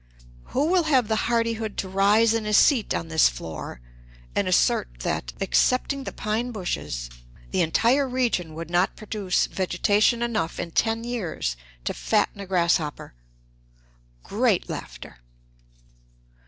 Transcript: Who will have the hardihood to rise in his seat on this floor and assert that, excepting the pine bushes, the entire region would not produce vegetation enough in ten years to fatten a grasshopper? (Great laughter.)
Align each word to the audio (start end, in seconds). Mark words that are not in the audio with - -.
Who 0.45 0.65
will 0.65 0.85
have 0.85 1.07
the 1.09 1.15
hardihood 1.29 1.77
to 1.77 1.87
rise 1.87 2.33
in 2.33 2.45
his 2.45 2.57
seat 2.57 2.91
on 2.91 3.07
this 3.09 3.29
floor 3.29 3.81
and 4.35 4.47
assert 4.47 5.01
that, 5.01 5.31
excepting 5.39 6.05
the 6.05 6.11
pine 6.11 6.51
bushes, 6.51 7.07
the 7.51 7.61
entire 7.61 8.09
region 8.09 8.55
would 8.55 8.71
not 8.71 8.95
produce 8.95 9.45
vegetation 9.45 10.23
enough 10.23 10.59
in 10.59 10.71
ten 10.71 11.03
years 11.03 11.55
to 11.83 11.93
fatten 11.93 12.41
a 12.41 12.47
grasshopper? 12.47 13.13
(Great 14.23 14.67
laughter.) 14.67 15.17